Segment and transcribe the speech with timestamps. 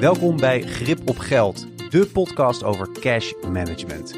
[0.00, 4.14] Welkom bij Grip op Geld, de podcast over cash management.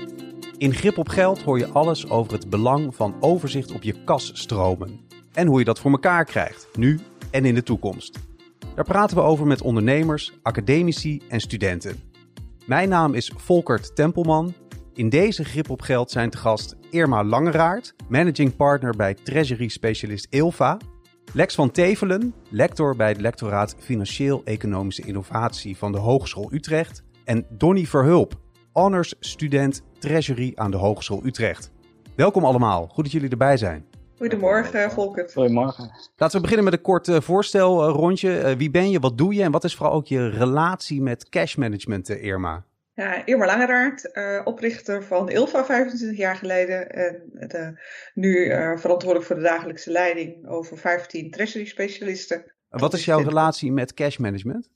[0.57, 5.01] In Grip op Geld hoor je alles over het belang van overzicht op je kasstromen
[5.33, 8.19] en hoe je dat voor elkaar krijgt, nu en in de toekomst.
[8.75, 12.01] Daar praten we over met ondernemers, academici en studenten.
[12.67, 14.55] Mijn naam is Volkert Tempelman.
[14.95, 20.27] In deze Grip op Geld zijn te gast Irma Langeraard, managing partner bij treasury specialist
[20.31, 20.79] Ilva
[21.33, 27.03] Lex van Tevelen, lector bij het lectoraat Financieel-Economische Innovatie van de Hogeschool Utrecht.
[27.25, 28.35] En Donny Verhulp,
[28.73, 31.73] honors student Treasury aan de Hogeschool Utrecht.
[32.17, 33.87] Welkom allemaal, goed dat jullie erbij zijn.
[34.17, 35.33] Goedemorgen, Volkert.
[35.33, 35.91] Goedemorgen.
[36.17, 38.43] Laten we beginnen met een kort uh, voorstelrondje.
[38.43, 41.29] Uh, wie ben je, wat doe je en wat is vooral ook je relatie met
[41.29, 42.65] cash management, uh, Irma?
[42.99, 46.91] Ja, Irma Langeraard, uh, oprichter van Ilva 25 jaar geleden.
[46.91, 47.81] En de,
[48.15, 52.53] nu uh, verantwoordelijk voor de dagelijkse leiding over 15 treasury specialisten.
[52.69, 54.71] Wat is jouw relatie met cash management?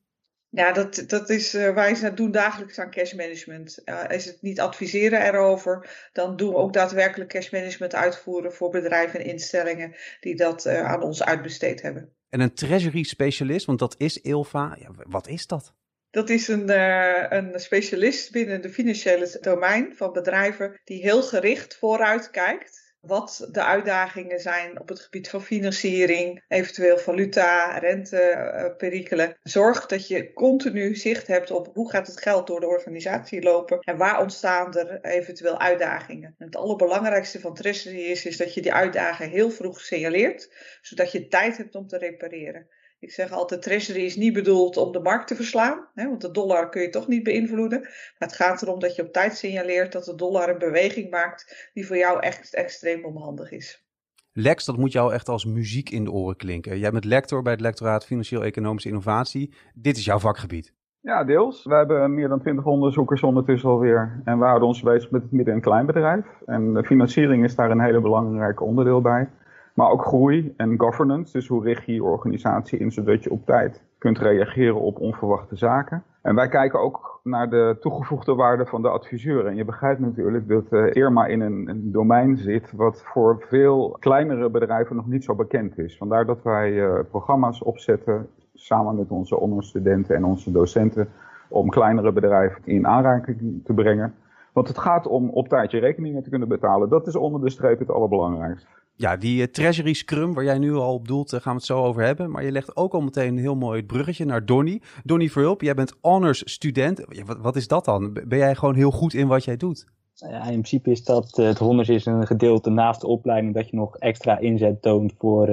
[0.48, 3.82] Ja, dat, dat is, uh, wij doen dagelijks aan cash management.
[4.08, 9.20] is het niet adviseren erover, dan doen we ook daadwerkelijk cash management uitvoeren voor bedrijven
[9.20, 12.12] en instellingen die dat aan ons uitbesteed hebben.
[12.28, 15.74] En een treasury specialist, want dat is Ilva, ja, wat is dat?
[16.12, 21.76] Dat is een, uh, een specialist binnen de financiële domein van bedrijven die heel gericht
[21.76, 22.94] vooruit kijkt.
[23.00, 29.36] Wat de uitdagingen zijn op het gebied van financiering, eventueel valuta, renteperikelen.
[29.42, 33.80] Zorg dat je continu zicht hebt op hoe gaat het geld door de organisatie lopen
[33.80, 36.34] en waar ontstaan er eventueel uitdagingen.
[36.38, 41.12] En het allerbelangrijkste van Treasury is, is dat je die uitdagingen heel vroeg signaleert, zodat
[41.12, 42.68] je tijd hebt om te repareren.
[43.02, 46.30] Ik zeg altijd, treasury is niet bedoeld om de markt te verslaan, hè, want de
[46.30, 47.80] dollar kun je toch niet beïnvloeden.
[47.80, 51.70] Maar het gaat erom dat je op tijd signaleert dat de dollar een beweging maakt
[51.74, 53.84] die voor jou echt extreem onhandig is.
[54.32, 56.78] Lex, dat moet jou echt als muziek in de oren klinken.
[56.78, 59.54] Jij bent lector bij het lectoraat Financieel-Economische Innovatie.
[59.74, 60.74] Dit is jouw vakgebied.
[61.00, 61.64] Ja, deels.
[61.64, 64.20] We hebben meer dan 20 onderzoekers ondertussen alweer.
[64.24, 66.24] En we houden ons bezig met het midden- en kleinbedrijf.
[66.46, 69.28] En de financiering is daar een hele belangrijke onderdeel bij.
[69.74, 71.32] Maar ook groei en governance.
[71.32, 75.56] Dus hoe richt je je organisatie in zodat je op tijd kunt reageren op onverwachte
[75.56, 76.02] zaken.
[76.22, 79.46] En wij kijken ook naar de toegevoegde waarde van de adviseur.
[79.46, 83.96] En je begrijpt natuurlijk dat uh, Irma in een, een, domein zit wat voor veel
[84.00, 85.96] kleinere bedrijven nog niet zo bekend is.
[85.96, 91.08] Vandaar dat wij uh, programma's opzetten samen met onze onderstudenten en onze docenten
[91.48, 94.14] om kleinere bedrijven in aanraking te brengen.
[94.52, 96.88] Want het gaat om op tijd je rekeningen te kunnen betalen.
[96.88, 98.68] Dat is onder de streep het allerbelangrijkste.
[99.02, 101.84] Ja, die uh, Treasury Scrum waar jij nu al op doelt, gaan we het zo
[101.84, 102.30] over hebben.
[102.30, 104.80] Maar je legt ook al meteen een heel mooi bruggetje naar Donny.
[105.04, 107.04] Donny Verhulp, jij bent honors student.
[107.26, 108.12] Wat, wat, is dat dan?
[108.12, 109.86] Ben jij gewoon heel goed in wat jij doet?
[110.14, 113.68] Ja, in principe is dat, uh, het honors is een gedeelte naast de opleiding dat
[113.68, 115.48] je nog extra inzet toont voor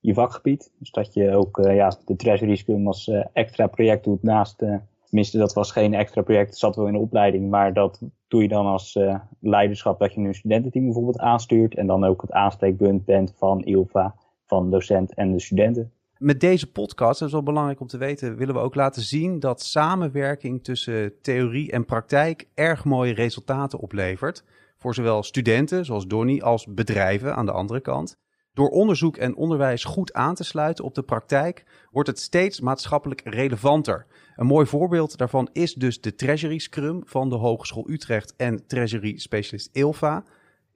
[0.00, 0.70] je vakgebied.
[0.78, 4.62] Dus dat je ook ja, de Treasury Scrum als extra project doet naast
[5.08, 7.50] Tenminste, dat was geen extra project, dat zat wel in de opleiding.
[7.50, 11.74] Maar dat doe je dan als uh, leiderschap dat je een studententeam bijvoorbeeld aanstuurt.
[11.74, 14.14] En dan ook het aanspreekpunt bent van ILVA,
[14.46, 15.92] van docent en de studenten.
[16.18, 19.40] Met deze podcast, dat is wel belangrijk om te weten, willen we ook laten zien
[19.40, 24.44] dat samenwerking tussen theorie en praktijk erg mooie resultaten oplevert.
[24.76, 28.18] Voor zowel studenten, zoals Donny, als bedrijven aan de andere kant.
[28.58, 33.20] Door onderzoek en onderwijs goed aan te sluiten op de praktijk, wordt het steeds maatschappelijk
[33.24, 34.06] relevanter.
[34.36, 39.18] Een mooi voorbeeld daarvan is dus de Treasury Scrum van de Hogeschool Utrecht en Treasury
[39.18, 40.24] Specialist Ilva.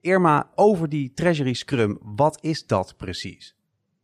[0.01, 3.55] Irma, over die Treasury Scrum, wat is dat precies?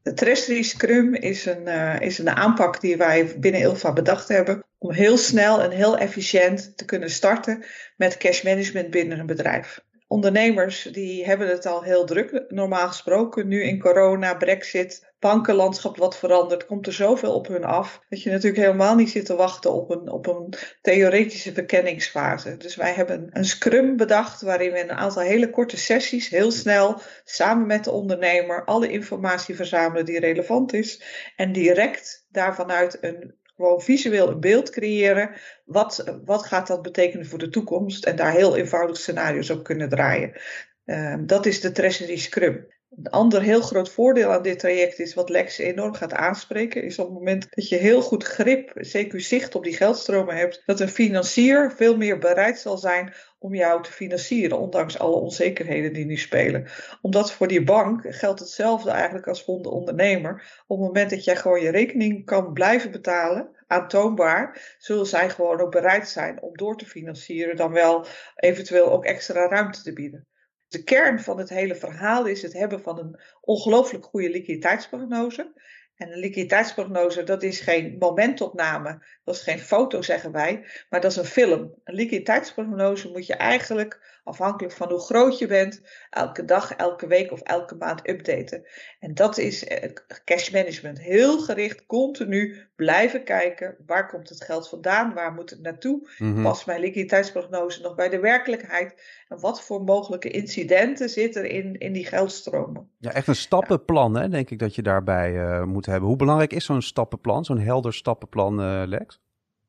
[0.02, 4.64] De Treasury Scrum is een, uh, is een aanpak die wij binnen Ilva bedacht hebben
[4.78, 7.64] om heel snel en heel efficiënt te kunnen starten
[7.98, 13.48] met cash management binnen een bedrijf ondernemers die hebben het al heel druk, normaal gesproken.
[13.48, 18.02] Nu in corona, brexit, bankenlandschap wat verandert, komt er zoveel op hun af.
[18.10, 22.58] Dat je natuurlijk helemaal niet zit te wachten op een, op een theoretische verkenningsfase.
[22.58, 27.02] Dus wij hebben een scrum bedacht waarin we een aantal hele korte sessies heel snel
[27.24, 31.04] samen met de ondernemer alle informatie verzamelen die relevant is.
[31.36, 35.32] En direct daarvanuit een gewoon visueel een beeld creëren.
[35.66, 38.06] Wat, wat gaat dat betekenen voor de toekomst?
[38.06, 40.42] En daar heel eenvoudig scenario's op kunnen draaien.
[40.86, 42.68] Uh, dat is de Treasury Scrum.
[42.90, 47.00] Een ander heel groot voordeel aan dit traject is, wat Lex enorm gaat aanspreken, is
[47.00, 50.80] op het moment dat je heel goed grip, zeker zicht op die geldstromen hebt, dat
[50.80, 56.06] een financier veel meer bereid zal zijn om jou te financieren, ondanks alle onzekerheden die
[56.06, 56.68] nu spelen.
[57.02, 60.62] Omdat voor die bank geldt hetzelfde eigenlijk als voor de ondernemer.
[60.68, 65.62] Op het moment dat jij gewoon je rekening kan blijven betalen, aantoonbaar, zullen zij gewoon
[65.62, 68.06] ook bereid zijn om door te financieren, dan wel
[68.36, 70.29] eventueel ook extra ruimte te bieden.
[70.70, 75.54] De kern van het hele verhaal is het hebben van een ongelooflijk goede liquiditeitsprognose.
[76.00, 81.12] En een liquiditeitsprognose, dat is geen momentopname, dat is geen foto, zeggen wij, maar dat
[81.12, 81.74] is een film.
[81.84, 87.32] Een liquiditeitsprognose moet je eigenlijk, afhankelijk van hoe groot je bent, elke dag, elke week
[87.32, 88.66] of elke maand updaten.
[89.00, 89.90] En dat is eh,
[90.26, 91.00] cash management.
[91.00, 96.44] Heel gericht, continu blijven kijken, waar komt het geld vandaan, waar moet het naartoe, Mhm.
[96.44, 98.94] past mijn liquiditeitsprognose nog bij de werkelijkheid
[99.28, 102.90] en wat voor mogelijke incidenten zitten er in, in die geldstromen.
[102.98, 106.08] Ja, echt een stappenplan, hè, denk ik dat je daarbij eh, moet hebben.
[106.08, 109.22] Hoe belangrijk is zo'n stappenplan, zo'n helder stappenplan, eh, Lex?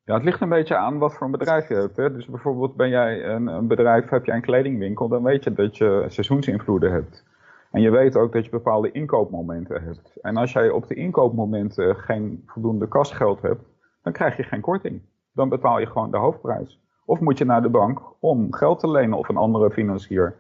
[0.04, 1.96] Ja, het ligt een beetje aan wat voor een bedrijf je hebt.
[1.96, 2.12] Hè.
[2.12, 5.76] Dus bijvoorbeeld ben jij een, een bedrijf, heb je een kledingwinkel, dan weet je dat
[5.76, 7.24] je seizoensinvloeden hebt.
[7.70, 10.16] En je weet ook dat je bepaalde inkoopmomenten hebt.
[10.22, 13.64] En als jij op de inkoopmomenten geen voldoende kasgeld hebt,
[14.02, 15.02] dan krijg je geen korting.
[15.32, 16.80] Dan betaal je gewoon de hoofdprijs.
[17.04, 20.36] Of moet je naar de bank om geld te lenen of een andere financier.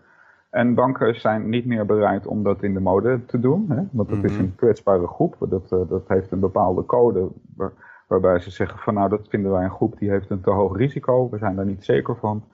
[0.50, 3.66] En banken zijn niet meer bereid om dat in de mode te doen.
[3.68, 3.82] Hè?
[3.92, 4.40] Want dat is Mhm.
[4.42, 5.36] een kwetsbare groep.
[5.48, 7.72] Dat, eh, dat heeft een bepaalde code waar-
[8.08, 10.76] waarbij ze zeggen van nou dat vinden wij een groep die heeft een te hoog
[10.76, 11.28] risico.
[11.30, 12.44] We zijn daar niet zeker van.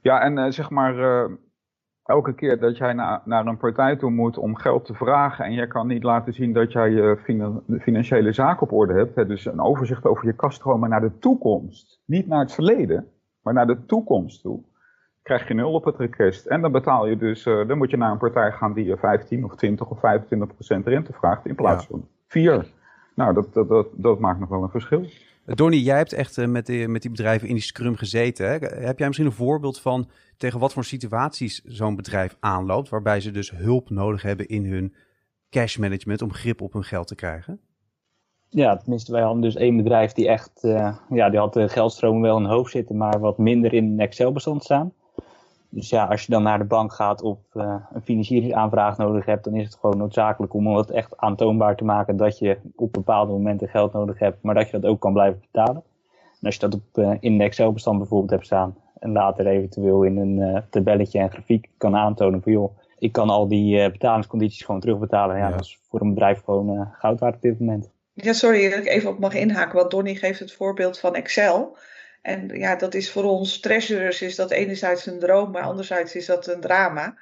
[0.00, 1.30] Ja en eh, zeg maar eh,
[2.04, 5.52] elke keer dat jij na- naar een partij toe moet om geld te vragen en
[5.52, 7.16] jij kan niet laten zien dat jij je
[7.80, 9.14] financiële zaak op orde hebt.
[9.14, 9.26] Hè?
[9.26, 12.02] Dus een overzicht over je kaststromen naar de toekomst.
[12.06, 13.08] Niet naar het verleden,
[13.42, 14.60] maar naar de toekomst toe
[15.26, 16.46] krijg je nul op het request.
[16.46, 18.96] En dan betaal je dus, eh, dan moet je naar een partij gaan die je
[18.96, 21.88] 15 of 20 of 25 procent rente vraagt in plaats Ja.
[21.90, 22.66] van 4.
[23.14, 25.04] Nou, dat, dat, dat, dat maakt nog wel een verschil.
[25.44, 28.46] Donnie, jij hebt echt eh, met, die, met die bedrijven in die scrum gezeten.
[28.46, 28.56] Hè?
[28.86, 33.30] Heb jij misschien een voorbeeld van tegen wat voor situaties zo'n bedrijf aanloopt, waarbij ze
[33.30, 34.94] dus hulp nodig hebben in hun
[35.50, 37.60] cash management om grip op hun geld te krijgen?
[38.48, 42.22] Ja, tenminste, wij hadden dus één bedrijf die echt, eh, ja, die had de geldstromen
[42.22, 44.92] wel in hun hoofd zitten, maar wat minder in een Excel-bestand staan.
[45.68, 49.44] Dus ja, als je dan naar de bank gaat of eh, een financieringsaanvraag nodig hebt,
[49.44, 53.32] dan is het gewoon noodzakelijk om het echt aantoonbaar te maken dat je op bepaalde
[53.32, 55.82] momenten geld nodig hebt, maar dat je dat ook kan blijven betalen.
[56.40, 60.02] En als je dat op, eh, in een Excel-bestand bijvoorbeeld hebt staan en later eventueel
[60.02, 63.90] in een eh, tabelletje en grafiek kan aantonen van joh, ik kan al die eh,
[63.90, 65.36] betalingscondities gewoon terugbetalen.
[65.36, 65.50] Ja, Ja.
[65.50, 67.90] dat is voor een bedrijf gewoon eh, goud waard op dit moment.
[68.12, 71.76] Ja, sorry dat ik even op mag inhaken, want Donnie geeft het voorbeeld van Excel.
[72.26, 76.26] En ja, dat is voor ons treasurers is dat enerzijds een droom, maar anderzijds is
[76.26, 77.18] dat een drama.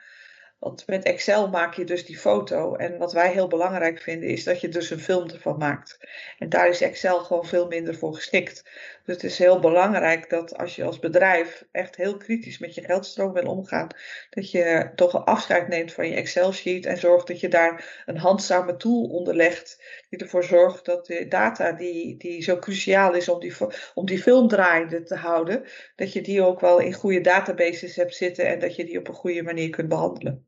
[0.58, 2.74] Want met Excel maak je dus die foto.
[2.74, 5.98] En wat wij heel belangrijk vinden, is dat je dus een film ervan maakt.
[6.38, 8.64] En daar is Excel gewoon veel minder voor geschikt.
[9.04, 12.82] Dus het is heel belangrijk dat als je als bedrijf echt heel kritisch met je
[12.82, 13.88] geldstroom wil omgaan,
[14.30, 18.16] dat je toch een afscheid neemt van je Excel-sheet en zorgt dat je daar een
[18.16, 23.28] handzame tool onder legt, die ervoor zorgt dat de data die, die zo cruciaal is
[23.28, 23.54] om die,
[23.94, 25.62] om die film draaiende te houden,
[25.96, 29.08] dat je die ook wel in goede databases hebt zitten en dat je die op
[29.08, 30.44] een goede manier kunt behandelen.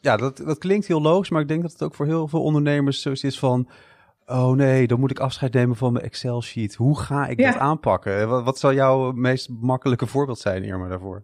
[0.00, 2.42] Ja, dat, dat klinkt heel logisch, maar ik denk dat het ook voor heel veel
[2.42, 3.68] ondernemers zo is van...
[4.26, 6.74] Oh nee, dan moet ik afscheid nemen van mijn Excel-sheet.
[6.74, 7.50] Hoe ga ik Ja.
[7.50, 8.28] dat aanpakken?
[8.28, 11.22] Wat, wat zou jouw meest makkelijke voorbeeld zijn, Irma, daarvoor?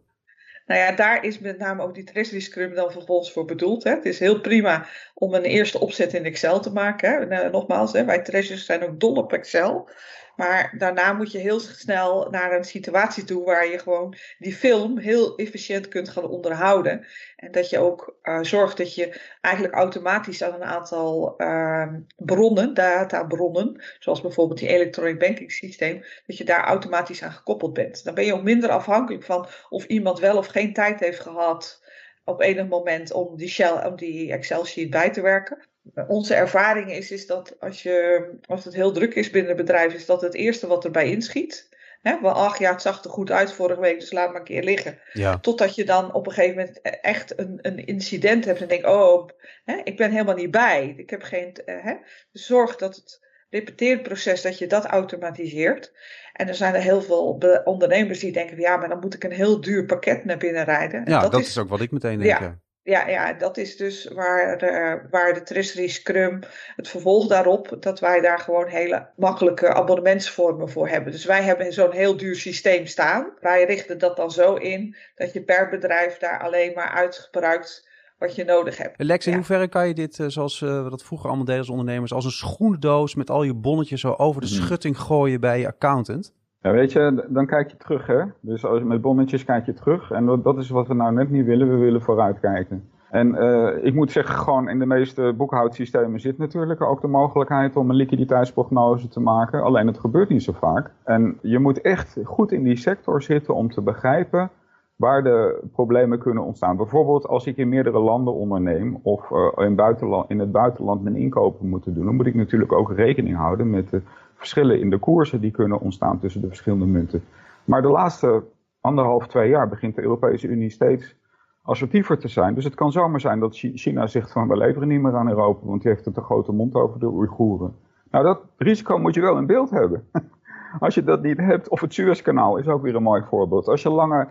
[0.66, 3.84] Nou ja, daar is met name ook die Treasury Scrum dan vervolgens voor bedoeld.
[3.84, 3.90] Hè.
[3.90, 7.10] Het is heel prima om een eerste opzet in Excel te maken.
[7.10, 7.16] Hè.
[7.26, 9.88] Eh, nogmaals, hè, wij treasurers zijn ook dol op Excel.
[10.38, 14.98] Maar daarna moet je heel snel naar een situatie toe waar je gewoon die film
[14.98, 17.06] heel efficiënt kunt gaan onderhouden.
[17.36, 22.74] En dat je ook eh, zorgt dat je eigenlijk automatisch aan een aantal ehm, bronnen,
[22.74, 28.04] databronnen, zoals bijvoorbeeld die electronic banking systeem, dat je daar automatisch aan gekoppeld bent.
[28.04, 31.82] Dan ben je ook minder afhankelijk van of iemand wel of geen tijd heeft gehad
[32.24, 35.67] op enig moment om die, shell, om die Excel sheet bij te werken.
[36.08, 39.94] Onze ervaring is, is dat als, je, als het heel druk is binnen het bedrijf,
[39.94, 41.68] is dat het eerste wat erbij inschiet.
[42.02, 44.44] Hè, wel, ach ja, het zag er goed uit vorige week, dus laat maar een
[44.44, 44.98] keer liggen.
[45.12, 48.86] Ja, Totdat je dan op een gegeven moment echt een, een incident hebt en denkt,
[48.86, 49.28] oh,
[49.64, 50.94] hè, ik ben helemaal niet bij.
[50.96, 51.94] Ik heb geen, eh, hè.
[52.32, 55.92] Dus zorg dat het repeteerproces, dat je dat automatiseert.
[56.32, 59.32] En er zijn er heel veel ondernemers die denken, ja, maar dan moet ik een
[59.32, 61.04] heel duur pakket naar binnen rijden.
[61.04, 62.40] En ja dat, is, ook wat ik meteen denk.
[62.40, 62.58] Ja.
[62.88, 63.08] Ja.
[63.08, 66.40] ja, dat is dus waar de, waar de Treasury Scrum
[66.76, 71.12] het vervolg daarop, dat wij daar gewoon hele makkelijke abonnementsvormen voor hebben.
[71.12, 73.32] Dus wij hebben zo'n heel duur systeem staan.
[73.40, 77.86] Wij richten dat dan zo in dat je per bedrijf daar alleen maar uitgebruikt
[78.18, 78.94] wat je nodig hebt.
[79.02, 79.38] Lex, in Ja.
[79.38, 82.24] hoeverre kan je dit, eh, zoals eh, we dat vroeger allemaal deden als ondernemers, als
[82.24, 84.62] een schoenendoos met al je bonnetjes zo over de Mhm.
[84.62, 86.32] schutting gooien bij je accountant?
[86.60, 88.22] Ja, weet je, dan kijk je terug hè.
[88.40, 90.10] Dus als, met bonnetjes kijk je terug.
[90.10, 91.68] En dat, is wat we nou net niet willen.
[91.68, 92.88] We willen vooruitkijken.
[93.10, 97.76] En eh, ik moet zeggen, gewoon in de meeste boekhoudsystemen zit natuurlijk ook de mogelijkheid
[97.76, 99.62] om een liquiditeitsprognose te maken.
[99.62, 100.90] Alleen het gebeurt niet zo vaak.
[101.04, 104.50] En je moet echt goed in die sector zitten om te begrijpen
[104.96, 106.76] waar de problemen kunnen ontstaan.
[106.76, 111.16] Bijvoorbeeld als ik in meerdere landen onderneem of uh, in, buitenland, in het buitenland mijn
[111.16, 114.02] inkopen moet doen, dan moet ik natuurlijk ook rekening houden met de
[114.38, 117.24] verschillen in de koersen die kunnen ontstaan tussen de verschillende munten.
[117.64, 118.44] Maar de laatste
[118.80, 121.16] anderhalf, twee jaar begint de Europese Unie steeds
[121.62, 122.54] assertiever te zijn.
[122.54, 125.66] Dus het kan zomaar zijn dat China zegt van we leveren niet meer aan Europa,
[125.66, 127.76] want die heeft een te grote mond over de Oeigoeren.
[128.10, 130.08] Nou, dat risico moet je wel in beeld hebben.
[130.78, 133.68] Als je dat niet hebt, of het Suezkanaal is ook weer een mooi voorbeeld.
[133.68, 134.28] Als je lange,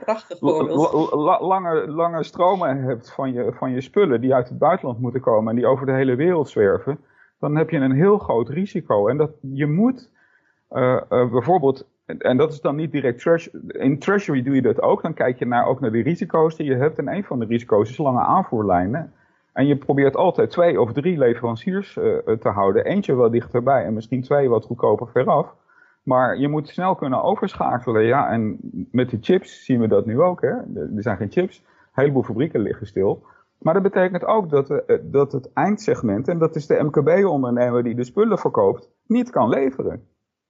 [1.40, 5.50] lange, lange stromen hebt van je, van je spullen die uit het buitenland moeten komen
[5.50, 7.00] en die over de hele wereld zwerven,
[7.40, 9.08] dan heb je een heel groot risico.
[9.08, 10.10] En dat je moet
[10.72, 15.02] uh, uh, bijvoorbeeld, en dat is dan niet direct in treasury doe je dat ook,
[15.02, 16.98] dan kijk je naar, ook naar de risico's die je hebt.
[16.98, 19.14] En een van de risico's is lange aanvoerlijnen.
[19.54, 22.86] En je probeert altijd twee of drie leveranciers uh, te houden.
[22.86, 25.56] Eentje wel dichterbij en misschien twee wat goedkoper veraf.
[26.04, 28.04] Maar je moet snel kunnen overschakelen.
[28.04, 28.58] Ja, en
[28.92, 30.42] met de chips zien we dat nu ook.
[30.42, 30.50] Hè?
[30.76, 31.58] Er zijn geen chips.
[31.58, 33.24] Een heleboel fabrieken liggen stil.
[33.58, 37.96] Maar dat betekent ook dat, uh, dat het eindsegment, en dat is de MKB-ondernemer die
[37.96, 40.08] de spullen verkoopt, niet kan leveren.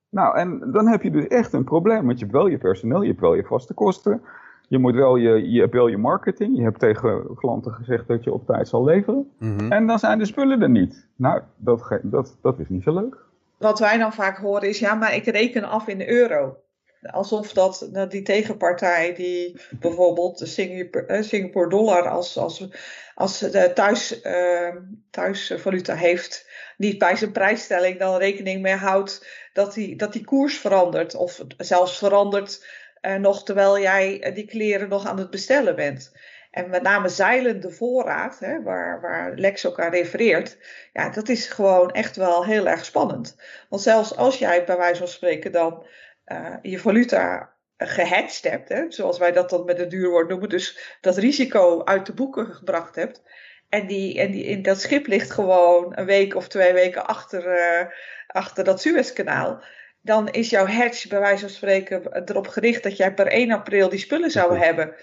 [0.09, 2.05] Nou, en dan heb je dus echt een probleem.
[2.05, 4.21] Want je hebt wel je personeel, je hebt wel je vaste kosten.
[4.67, 6.57] Je moet wel je, je hebt wel je marketing.
[6.57, 9.31] Je hebt tegen klanten gezegd dat je op tijd zal leveren.
[9.39, 9.71] Mm -hmm.
[9.71, 11.07] En dan zijn de spullen er niet.
[11.15, 13.25] Nou, dat, dat, dat is niet zo leuk
[13.57, 16.57] wat wij dan vaak horen is, ja, maar ik reken af in de euro.
[17.01, 22.67] Alsof dat die tegenpartij die bijvoorbeeld de Singapore, Singapore dollar als, als,
[23.15, 24.75] als de thuis, uh,
[25.09, 30.57] thuisvaluta heeft, niet bij zijn prijsstelling dan rekening mee houdt dat die, dat die koers
[30.57, 31.15] verandert.
[31.15, 32.65] Of zelfs verandert
[33.01, 36.11] uh, nog terwijl jij die kleren nog aan het bestellen bent.
[36.51, 40.57] En met name zeilende voorraad, hè, waar, waar Lex ook refereert,
[40.93, 43.35] ja, dat is gewoon echt wel heel erg spannend.
[43.69, 45.85] Want zelfs als jij bij wijze van spreken dan
[46.27, 50.49] uh, je valuta gehatcht hebt, hè, zoals wij dat dan met een duur woord noemen,
[50.49, 53.21] dus dat risico uit de boeken gebracht hebt.
[53.69, 57.57] En, die, en die, in dat schip ligt gewoon een week of twee weken achter,
[57.57, 57.87] uh,
[58.27, 59.63] achter dat Suezkanaal
[60.07, 63.89] dan is jouw hedge bij wijze van spreken erop gericht dat jij per 1 april
[63.89, 64.95] die spullen zou hebben.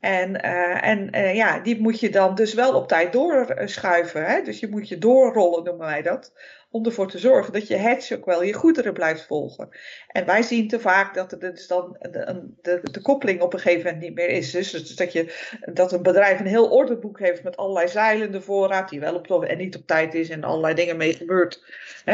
[0.00, 4.26] En, uh, en uh, ja, die moet je dan dus wel op tijd doorschuiven.
[4.26, 4.42] Hè?
[4.42, 6.32] Dus je moet je doorrollen, noemen wij dat.
[6.70, 9.68] Om ervoor te zorgen dat je hedge ook wel je goederen blijft volgen.
[10.08, 13.84] En wij zien te vaak dat er dus dan de, de, koppeling op een gegeven
[13.84, 14.50] moment niet meer is.
[14.50, 18.88] Dus, dus, dat, je, dat een bedrijf een heel ordeboek heeft met allerlei zeilende voorraad.
[18.88, 21.64] Die wel op en niet op tijd is en allerlei dingen mee gebeurt.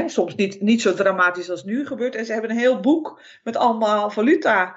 [0.07, 2.15] Soms niet, niet zo dramatisch als nu gebeurt.
[2.15, 4.77] En ze hebben een heel boek met allemaal valuta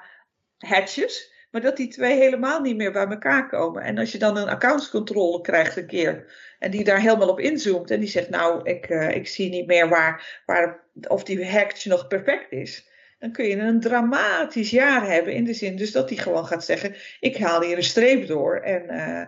[0.58, 1.36] hedges.
[1.50, 3.82] Maar dat die twee helemaal niet meer bij elkaar komen.
[3.82, 6.32] En als je dan een accountscontrole krijgt een keer.
[6.58, 7.90] En die daar helemaal op inzoomt.
[7.90, 11.90] En die zegt nou ik, uh, ik zie niet meer waar, waar, of die hackje
[11.90, 12.88] nog perfect is.
[13.18, 15.32] Dan kun je een dramatisch jaar hebben.
[15.32, 16.94] In de zin dus dat hij gewoon gaat zeggen.
[17.20, 18.56] Ik haal hier een streep door.
[18.56, 19.24] En uh,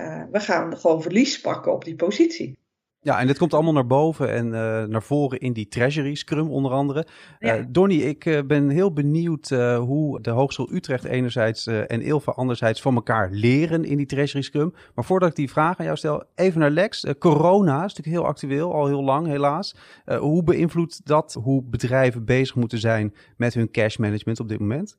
[0.00, 2.61] uh, we gaan gewoon verlies pakken op die positie.
[3.04, 4.52] Ja, en dit komt allemaal naar boven en uh,
[4.84, 7.06] naar voren in die Treasury Scrum onder andere.
[7.38, 7.58] Ja.
[7.58, 12.82] Uh, Donnie, ik uh, ben heel benieuwd hoe de Hogeschool Utrecht enerzijds en Ilva anderzijds
[12.82, 14.74] van elkaar leren in die Treasury Scrum.
[14.94, 17.14] Maar voordat ik die vraag aan jou stel, even naar Lex.
[17.18, 19.76] corona is natuurlijk heel actueel, al heel lang helaas.
[20.18, 24.98] hoe beïnvloedt dat hoe bedrijven bezig moeten zijn met hun cash management op dit moment?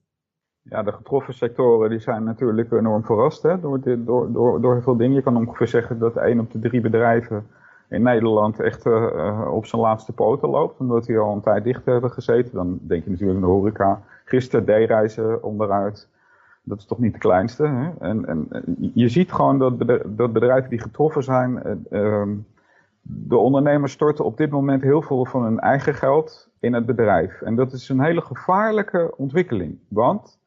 [0.61, 4.73] Ja, de getroffen sectoren die zijn natuurlijk enorm verrast hè, door, dit, door, door, door
[4.73, 5.15] heel veel dingen.
[5.15, 7.47] Je kan ongeveer zeggen dat één op de drie bedrijven
[7.89, 10.79] in Nederland echt uh, op zijn laatste poten loopt.
[10.79, 12.53] Omdat die al een tijd dicht hebben gezeten.
[12.53, 14.01] Dan denk je natuurlijk aan de horeca.
[14.25, 16.09] Gisteren D-reizen onderuit.
[16.63, 17.67] Dat is toch niet de kleinste.
[17.67, 17.89] Hè?
[17.99, 18.47] En, en
[18.93, 19.73] je ziet gewoon dat,
[20.05, 21.61] dat bedrijven die getroffen zijn.
[21.91, 22.21] Uh,
[23.01, 27.41] de ondernemers storten op dit moment heel veel van hun eigen geld in het bedrijf.
[27.41, 29.77] En dat is een hele gevaarlijke ontwikkeling.
[29.87, 30.39] Want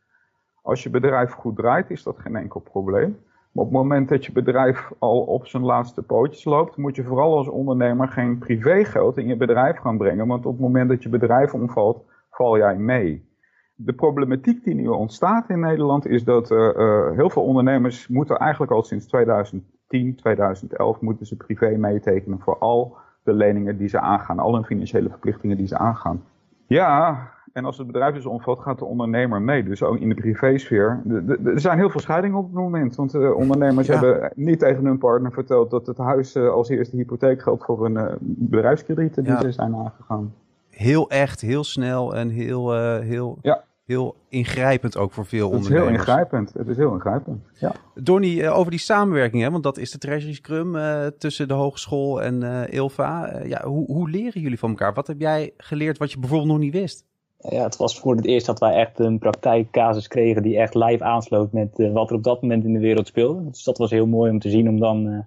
[0.63, 3.19] als je bedrijf goed draait, is dat geen enkel probleem.
[3.57, 7.37] Op het moment dat je bedrijf al op zijn laatste pootjes loopt, moet je vooral
[7.37, 10.27] als ondernemer geen privégeld in je bedrijf gaan brengen.
[10.27, 13.29] Want op het moment dat je bedrijf omvalt, val jij mee.
[13.75, 18.37] De problematiek die nu ontstaat in Nederland is dat uh, uh, heel veel ondernemers moeten
[18.37, 24.01] eigenlijk al sinds 2010, 2011 moeten ze privé meetekenen voor al de leningen die ze
[24.01, 26.23] aangaan, al hun financiële verplichtingen die ze aangaan.
[26.67, 29.63] Ja, en als het bedrijf dus omvalt, gaat de ondernemer mee.
[29.63, 31.03] Dus ook in de privésfeer.
[31.45, 32.95] Er zijn heel veel scheidingen op het moment.
[32.95, 33.99] Want de ondernemers ja.
[33.99, 37.85] hebben niet tegen hun partner verteld dat het huis uh, als eerste hypotheek geldt voor
[37.85, 39.41] een uh, bedrijfskrediet die ja.
[39.41, 40.35] ze zijn aangegaan.
[40.71, 43.65] Heel echt, heel snel en heel, uh, heel, ja.
[43.85, 45.89] heel ingrijpend ook voor veel het ondernemers.
[45.89, 46.53] Het is heel ingrijpend.
[46.55, 47.45] Het is heel ingrijpend.
[47.53, 47.73] Ja.
[47.95, 50.77] Donnie, over die samenwerking, hè, want dat is de Treasury Scrum
[51.19, 53.41] tussen de hogeschool en Ilva.
[53.45, 54.95] ja, hoe, hoe leren jullie van elkaar?
[54.95, 57.05] Wat heb jij geleerd wat je bijvoorbeeld nog niet wist?
[57.39, 61.05] Ja, het was voor het eerst dat wij echt een praktijkcasus kregen die echt live
[61.05, 63.51] aansloot met uh, wat er op dat moment in de wereld speelde.
[63.51, 65.19] Dus dat was heel mooi om te zien om dan uh,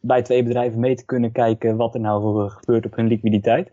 [0.00, 3.70] bij twee bedrijven mee te kunnen kijken wat er nou gebeurt op hun liquiditeit.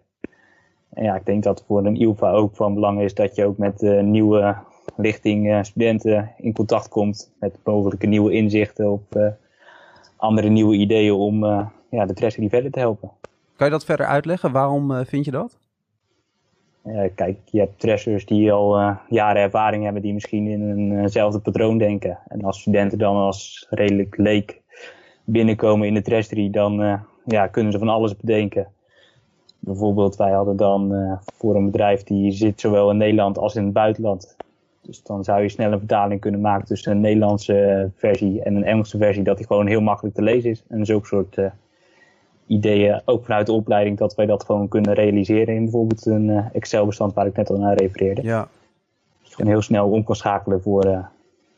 [0.94, 3.58] En ja, ik denk dat voor een ILVA ook van belang is dat je ook
[3.58, 4.56] met uh, nieuwe
[4.96, 7.32] lichting studenten in contact komt.
[7.40, 9.36] Met mogelijke nieuwe inzichten op
[10.16, 11.46] andere nieuwe ideeën om
[11.90, 13.12] ja, de treasury verder te helpen.
[13.56, 14.52] Kan je dat verder uitleggen?
[14.52, 15.58] Waarom vind je dat?
[17.16, 21.78] Kijk, je hebt trashers die al uh, jaren ervaring hebben, die misschien in eenzelfde patroon
[21.78, 22.20] denken.
[22.28, 24.62] En als studenten dan als redelijk leek
[25.24, 28.68] binnenkomen in de treasury, dan uh, ja, kunnen ze van alles bedenken.
[29.60, 33.74] Bijvoorbeeld, wij hadden dan voor een bedrijf die zit zowel in Nederland als in het
[33.74, 34.36] buitenland.
[34.82, 38.64] Dus dan zou je snel een vertaling kunnen maken tussen een Nederlandse versie en een
[38.64, 40.64] Engelse versie, dat die gewoon heel makkelijk te lezen is.
[40.68, 41.38] En zulke soort
[42.48, 46.46] ideeën, ook vanuit de opleiding, dat wij dat gewoon kunnen realiseren in bijvoorbeeld een uh,
[46.54, 48.22] Excel-bestand waar ik net al naar refereerde.
[48.24, 48.48] Ja.
[49.38, 51.06] En heel snel om kan schakelen voor uh,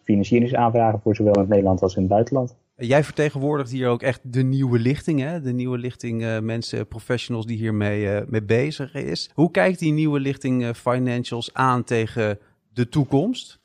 [0.03, 2.55] financieringsaanvragen voor zowel in het Nederland als in het buitenland.
[2.75, 5.41] Jij vertegenwoordigt hier ook echt de nieuwe lichting, hè?
[5.41, 9.31] de nieuwe lichting uh, mensen, professionals die hiermee mee bezig is.
[9.33, 12.39] Hoe kijkt die nieuwe lichting financials aan tegen
[12.73, 13.59] de toekomst?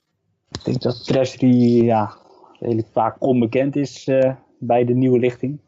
[0.51, 2.17] Ik denk dat Treasury ja,
[2.61, 4.11] redelijk vaak onbekend is
[4.59, 5.59] bij de nieuwe lichting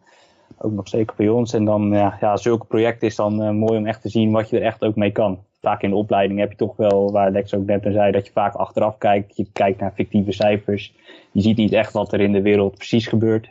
[0.59, 1.53] ook nog zeker bij ons.
[1.53, 4.51] En dan, ja, ja zulke projecten is dan uh, mooi om echt te zien wat
[4.51, 5.39] je er echt ook mee kan.
[5.61, 8.33] Vaak in de opleiding heb je toch wel, waar Lex ook net zei, dat je
[8.33, 9.37] vaak achteraf kijkt.
[9.37, 10.95] Je kijkt naar fictieve cijfers.
[11.33, 13.51] Je ziet niet echt wat er in de wereld precies gebeurt.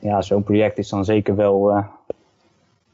[0.00, 1.86] Ja, zo'n project is dan zeker wel, uh,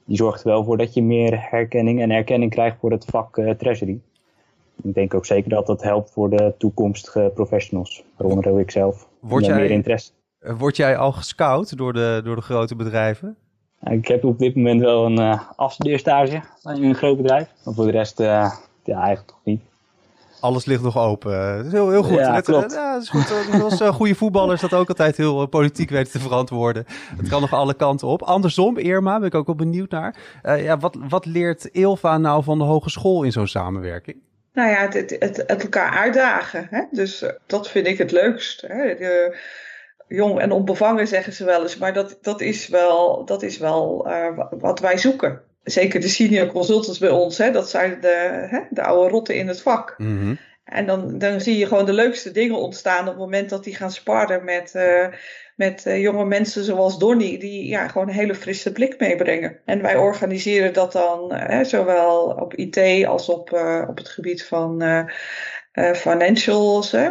[0.04, 3.36] die zorgt er wel voor dat je meer herkenning en erkenning krijgt voor het vak
[3.36, 4.00] uh, treasury.
[4.82, 9.08] Ik denk ook zeker dat dat helpt voor de toekomstige professionals, waaronder ook ik zelf.
[9.20, 10.10] Word jij, meer interesse.
[10.40, 13.36] Word jij al gescout door de, door de grote bedrijven?
[13.80, 17.48] Ik heb op dit moment wel een uh, afstudeerstage in een groot bedrijf.
[17.64, 18.26] Maar voor de rest, uh,
[18.84, 19.60] ja, eigenlijk toch niet.
[20.40, 21.56] Alles ligt nog open.
[21.56, 22.18] Dat is heel, heel goed.
[22.18, 22.72] Ja, Net, klopt.
[22.72, 23.62] Ja, dat is goed.
[23.62, 26.84] Als uh, goede voetballers dat ook altijd heel politiek weten te verantwoorden.
[27.16, 28.22] Het kan nog alle kanten op.
[28.22, 30.16] Andersom, Irma, ben ik ook wel benieuwd naar.
[30.42, 34.16] ja, wat, wat leert Ilva nou van de hogeschool in zo'n samenwerking?
[34.52, 36.66] Nou ja, het, het, het, het elkaar uitdagen.
[36.70, 36.82] Hè?
[36.90, 38.60] Dus dat vind ik het leukst.
[38.60, 38.94] Hè?
[38.94, 39.36] De,
[40.10, 44.08] jong en onbevangen zeggen ze wel eens, maar dat, dat is wel, dat is wel
[44.08, 45.40] uh, wat wij zoeken.
[45.62, 49.48] Zeker de senior consultants bij ons, hè, dat zijn de, hè, de oude rotten in
[49.48, 49.94] het vak.
[49.98, 50.38] Mm -hmm.
[50.64, 53.74] En dan, dan zie je gewoon de leukste dingen ontstaan op het moment dat die
[53.74, 55.06] gaan sparren met, uh,
[55.56, 59.58] met uh, jonge mensen zoals Donny, die ja, gewoon een hele frisse blik meebrengen.
[59.64, 63.52] En wij organiseren dat dan zowel op IT als op,
[63.88, 64.82] op het gebied van
[65.80, 67.06] uh, financials, hè,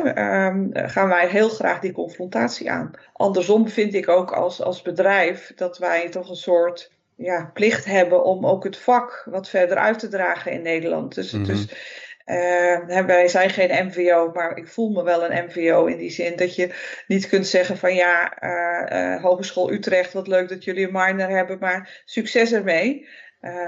[0.47, 2.91] um, gaan wij heel graag die confrontatie aan.
[3.13, 8.23] Andersom vind ik ook als, als bedrijf dat wij toch een soort ja, plicht hebben
[8.23, 11.15] om ook het vak wat verder uit te dragen in Nederland.
[11.15, 11.41] Dus, Mhm.
[11.41, 11.55] mm -hmm.
[11.55, 16.09] dus uh, wij zijn geen MVO, maar ik voel me wel een MVO in die
[16.09, 16.69] zin dat je
[17.07, 21.29] niet kunt zeggen van ja, uh, uh, Hogeschool Utrecht, wat leuk dat jullie een minor
[21.29, 23.07] hebben, maar succes ermee.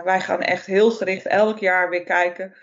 [0.03, 2.53] wij gaan echt heel gericht elk jaar weer kijken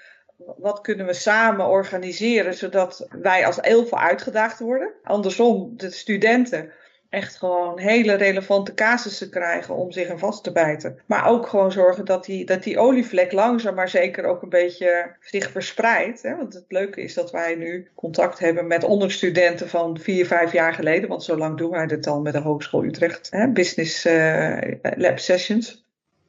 [0.56, 4.92] wat kunnen we samen organiseren zodat wij als ELFA uitgedaagd worden.
[5.02, 6.72] Andersom, de studenten
[7.08, 10.98] echt gewoon hele relevante casussen krijgen om zich er vast te bijten.
[11.06, 15.16] Maar ook gewoon zorgen dat die, dat die olievlek langzaam maar zeker ook een beetje
[15.20, 16.22] zich verspreidt.
[16.22, 16.36] Hè?
[16.36, 20.74] Want het leuke is dat wij nu contact hebben met onderstudenten van vier, vijf jaar
[20.74, 21.08] geleden.
[21.08, 23.28] Want zo lang doen wij dit al met de Hogeschool Utrecht.
[23.30, 23.48] Hè?
[23.48, 25.86] Business uh, lab sessions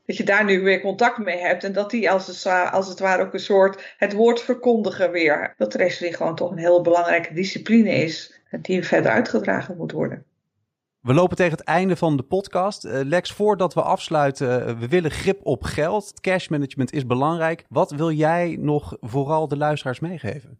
[0.09, 1.63] dat je daar nu weer contact mee hebt.
[1.63, 5.53] En dat die als het, als het ware ook een soort het woord verkondigen weer.
[5.57, 8.41] Dat treasury gewoon toch een heel belangrijke discipline is.
[8.61, 10.23] Die verder uitgedragen moet worden.
[11.01, 12.85] We lopen tegen het einde van de podcast.
[12.85, 16.21] Uh, Lex, voordat we afsluiten, uh, we willen grip op geld.
[16.21, 17.65] Cash management is belangrijk.
[17.69, 20.59] Wat wil jij nog vooral de luisteraars meegeven?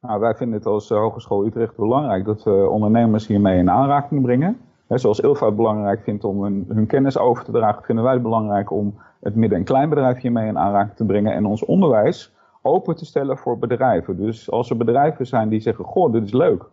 [0.00, 4.22] Nou, wij vinden het als uh, Hogeschool Utrecht belangrijk dat we ondernemers hiermee in aanraking
[4.22, 4.60] brengen.
[4.98, 8.22] Zoals Ilva het belangrijk vindt om hun, hun, kennis over te dragen, vinden wij het
[8.22, 12.96] belangrijk om het midden- en kleinbedrijf hiermee in aanraking te brengen en ons onderwijs open
[12.96, 14.16] te stellen voor bedrijven.
[14.16, 16.64] Dus als er bedrijven zijn die zeggen, goh, dit is leuk.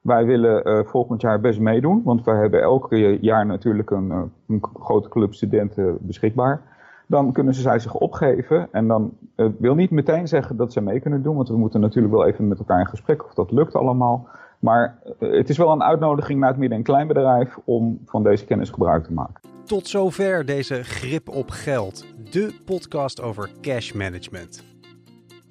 [0.00, 4.22] Wij willen uh, volgend jaar best meedoen, want wij hebben elk jaar natuurlijk een, uh,
[4.48, 6.62] een grote club studenten beschikbaar.
[7.06, 10.80] Dan kunnen ze zij zich opgeven en dan uh, wil niet meteen zeggen dat ze
[10.80, 13.50] mee kunnen doen, want we moeten natuurlijk wel even met elkaar in gesprek of dat
[13.50, 14.28] lukt allemaal.
[14.60, 18.44] Maar uh, het is wel een uitnodiging naar het midden- en kleinbedrijf om van deze
[18.44, 19.40] kennis gebruik te maken.
[19.64, 24.64] Tot zover deze Grip op Geld, de podcast over cash management.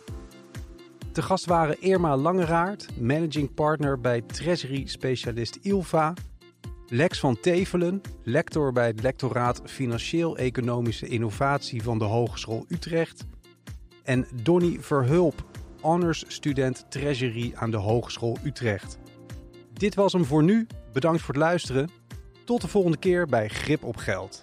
[1.13, 6.13] Te gast waren Irma Langeraard, managing partner bij Treasury specialist Ilva.
[6.89, 13.27] Lex van Tevelen, lector bij het lectoraat Financieel-Economische Innovatie van de Hogeschool Utrecht.
[14.03, 15.45] En Donny Verhulp,
[15.81, 18.99] honors student Treasury aan de Hogeschool Utrecht.
[19.73, 20.67] Dit was hem voor nu.
[20.93, 21.91] Bedankt voor het luisteren.
[22.45, 24.43] Tot de volgende keer bij Grip op Geld.